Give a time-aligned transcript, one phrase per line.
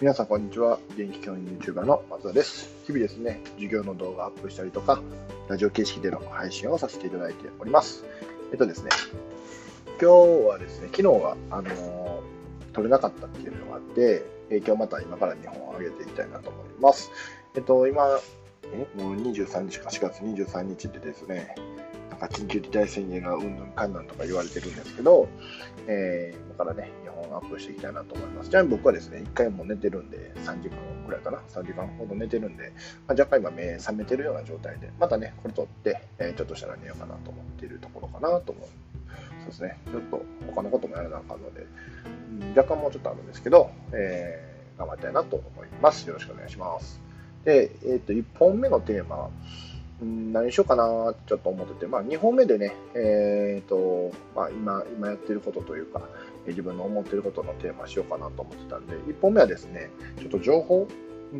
[0.00, 0.80] 皆さんこんにちは。
[0.96, 2.68] 元気教員 YouTuber の松田です。
[2.84, 5.00] 日々ですね、授業の動画アップしたりとか、
[5.48, 8.04] ラジオ形式での配信をさせていただいております。
[8.50, 8.90] えっとですね、
[10.00, 10.10] 今
[10.42, 17.12] 日はですね、昨日はあのーれなかったっていうのがあって、えー今日また今から2本上げていきたいなと思います。
[17.54, 18.18] えっと、今、
[18.64, 21.54] えもう23日か4月23日でですね、
[22.28, 25.28] か緊急事態宣言がうんぬんかんなんとか言われてるんですけど、
[25.86, 28.48] えー今からね、2本アップしていきたいなと思います。
[28.48, 32.72] ちなみに僕はですね、1回も寝てるんで、3時間ぐらいかな、3時間ほど寝てるんで、
[33.08, 38.68] まあ、若干今目覚めてるような状態で、またね、これ撮って、えーちょっとしたら寝ようかなと思っているところかなと思う。
[39.40, 41.66] そうですね、ちょっと他のこともやらなあかんので、
[42.56, 46.08] 若干もうちょっとあるんですけど、えー頑張りたいなと思います。
[46.08, 47.00] よろしくお願いします。
[47.44, 56.02] で、えっ、と、1本目のテーマ、うん何しようかなってちょっと思ってて、まあ、2本目でね、えー、と、まあ、今、今やってることというか、
[56.46, 60.88] 自分の思ってることのテーマしようかなと思ってたんで、1本目はですね、ちょっと情報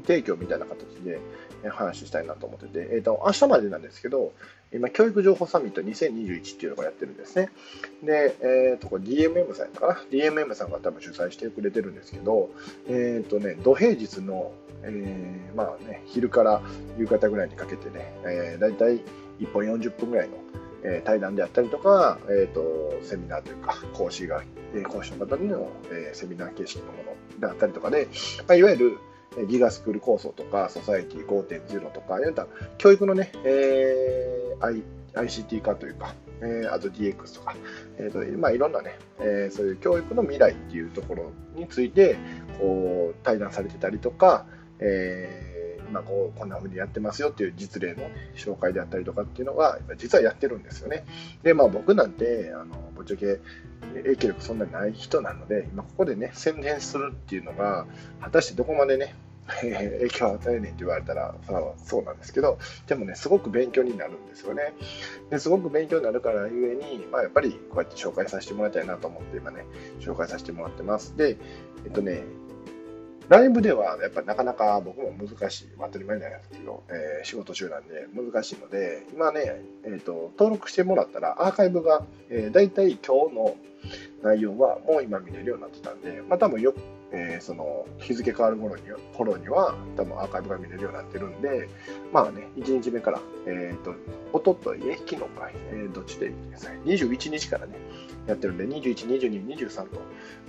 [0.03, 1.20] 提供みたいな形で
[1.64, 4.33] え話したいなと思ってて、えっ、と、明日までなんですけど、
[4.73, 7.51] 今、教育情報サミット2021っていうのがやってるんですね。
[8.03, 12.51] で、えっ、と、これ DMM さんやったかな ?DMM さんが多分主催してくれてるんですけど、
[12.89, 16.61] えっ、とね、土平日の、えーまあね、昼から
[16.98, 19.01] 夕方ぐらいにかけてね、えー、だいたい
[19.41, 20.36] 1本40分ぐらいの、
[20.86, 24.42] え対談であったりとか、えー、とセミナーというか講師が、
[24.75, 26.92] え講師の方の、えセミナー形式のも
[27.33, 28.06] のであったりとかで、
[28.47, 28.98] まあ、いわゆる
[29.49, 32.35] ギガスクール構想とかソサエティ5.0とかいわゆる
[32.79, 34.83] 教育のね、えー I
[35.15, 37.55] ICT 化というか、えーあと DX とか、
[37.99, 42.17] えーとまあ、いろんなね、えーそういう教育の未来っていうところについて
[42.59, 44.47] こう対談されてたりとか、
[44.81, 45.54] えー
[45.89, 51.05] 今こうこんな風にやってますよっていう実例の、紹介であったりとかっていうのが実はやってるんですよね。
[51.43, 53.41] でまあ僕なんてあのぶっちゃけ
[53.95, 57.87] 影響力そんなにない人なので今ここでね宣伝するっていうのが
[58.21, 59.15] 果たしてどこまでね
[59.61, 61.35] 影響を与えねんって言われたら
[61.77, 64.73] そうなんですけどでもねすごく勉強になるんですよね
[65.31, 69.67] ですごく勉強になるからゆえに、まあ、やっぱりこうやって紹介させてもらいたいなと思って今ね
[70.01, 71.37] 紹介させてもらってますで
[71.85, 72.23] えっとね
[73.29, 83.57] ライブではやっぱりなかなか僕も難しい、当たり前なんですけど、えー仕事中なんで難しいので今ね、えー、と登録してもらったらアーカイブが、えー、大体今日の
[84.23, 86.74] 内容はもう今見れるようになってたんで、まあ、多分よ、
[87.13, 88.83] えーその日付変わる頃に
[89.17, 91.68] 頃には多分アーカイブが見れるようになってるんで
[92.13, 93.95] まあね1日目から、えー、と
[94.34, 97.74] おとといえ昨日か、えーどっちでいいですか21日からね
[98.27, 100.01] やってるんで21、22、23と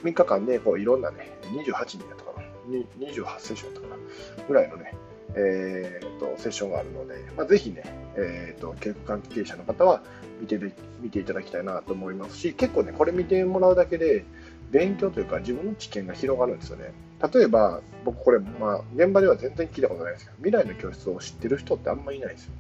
[0.03, 2.34] 3日間でこういろんなね28人やったかな
[2.69, 4.93] 28セッションだったかなぐらいのね、
[5.35, 7.83] えー、とセッションがあるので、まあ、ぜひね、
[8.15, 10.01] えー、と教育関係者の方は
[10.39, 10.59] 見て
[11.01, 14.25] 見ていただきたいなと思いますし結構ねこれ見てもらうだけで
[14.71, 16.91] 勉強というか自分の知見が広がるんですよね。
[17.33, 22.51] 例えば僕これ、まあ、現場では全然聞いたことないですけど未来の教室を知ってる人ってあんまりいないですよ。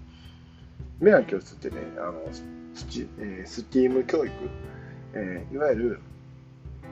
[0.99, 2.21] 未来の教室ってねあの
[2.73, 4.33] スチ、えー、スティーム教育、
[5.13, 6.01] えーいわゆる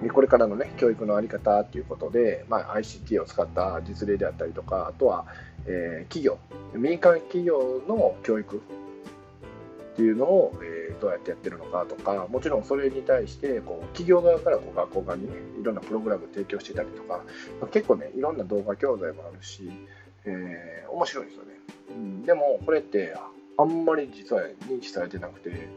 [0.10, 5.26] これからの、ね、教育の在り方ということで、まあ、ICT を使った実例であったりとか、あとは、
[5.66, 6.38] えー企業、
[6.74, 17.24] 民間企業の教育っていうのを、えーどうやってやってるのかとか、もちろんそれに対してこう企業側からこう学校側に、ね、いろんなプログラムを提供してたりとか、
[17.60, 19.70] まあ結構ね、いろんな動画教材もあるし、
[20.26, 21.50] えー面白いですよね。
[21.90, 23.16] うん、でも、これって、
[23.58, 25.70] あんまり実は認知されてなくて、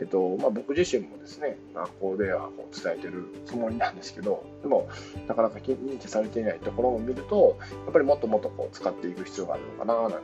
[0.00, 4.88] えっとまあ、僕自身もですね、学校ではこう伝えてるつもりなんですけど、でも、
[5.28, 10.18] なかなか認知されていないところを見ると、やっぱりもっともっとこう使っていく必要があるのかななんて、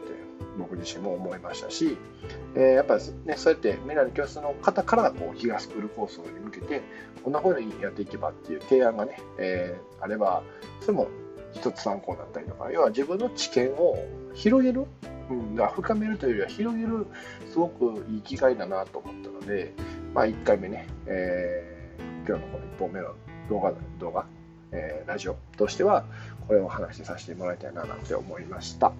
[0.59, 1.97] 僕自身も思いましたし、
[2.55, 6.83] えーやっぱりね、そうやって未来の教室の方からこう、ギガスクール構想に向けて、
[7.23, 10.43] こんな風にやっていけばっていう提案がね、えーあれば、
[10.81, 11.09] それも
[11.53, 13.97] 一つ参考になったりとか、要は自分の知見を
[14.35, 14.87] 広げる、
[15.31, 17.07] うん、だ深めるというよりは広げる、
[17.51, 19.73] すごくいい機会だなと思ったので、
[20.15, 21.77] まあ、1回目ね、えー
[22.29, 23.15] 今日のこの1本目の
[23.49, 24.27] 動画、動画、
[24.73, 26.05] えーラジオとしては、
[26.47, 28.93] これを話しさせてもらいたいななんて思いました。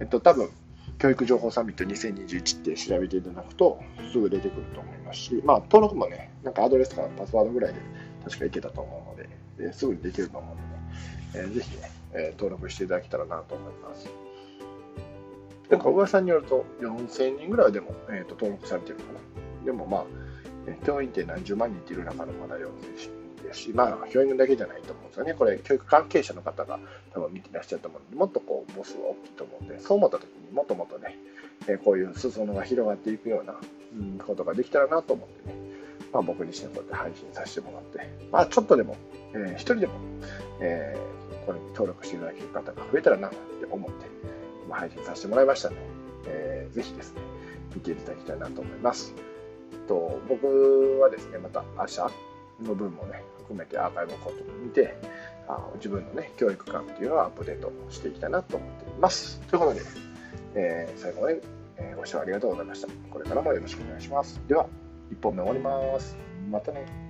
[0.00, 0.50] えっと、多分
[0.98, 3.78] 教育情報サミット2021って調べていただくと、
[4.12, 7.80] すぐ出てくると思いますし、まあ、登録もね、なんかアドレスかパスワードぐらいで
[8.24, 9.28] 確かいけたと思うので、
[9.58, 10.56] えーすぐにできると思う
[11.36, 14.25] ので、えーぜひね、えー登録していただけたらなと思います。
[15.70, 19.64] なんか噂によると4000人ぐらいでも、えー、と登録されてるかな。
[19.64, 20.04] でもまあ、
[20.86, 22.66] 教員って何十万人っている中のまだ4000
[23.36, 25.34] 人ですし、まあ、教員だけじゃないと思うんですよね。
[25.34, 26.78] これ、教育関係者の方が
[27.12, 31.18] 多分見てらっしゃると思うので、もっとこう、母数は大きいと思うんで、そう思った時にもっともっとね、
[31.68, 33.54] えーこういう裾野が広がっていくような、
[33.98, 35.54] うん、ことができたらなと思ってね、
[36.12, 38.96] まあ、僕自身こうやって配信させてもらって、まあ、ちょっとでも、
[39.34, 39.94] えー一人でも、
[40.60, 43.36] えーこれに登録していただける方が増えたらなって
[43.70, 44.06] 思って、
[44.74, 45.82] 配信させてもらいましたので、
[46.26, 47.20] えー、ぜひですね、
[47.74, 49.14] 見ていただきたいなと思います。
[49.86, 51.98] と僕はですね、また明日
[52.62, 54.96] の分もね、含めてアーカイブをこう見て、
[55.48, 59.40] あ自分のね、教育観っていうのをアップデートしていきたいなと思っています。
[59.48, 59.80] ということで、
[60.54, 61.40] えー、最後まで、
[61.78, 62.88] えご視聴ありがとうございました。
[63.10, 64.40] これからもよろしくお願いします。
[64.48, 64.66] では、
[65.12, 66.16] 1本目終わります。
[66.50, 67.05] またね。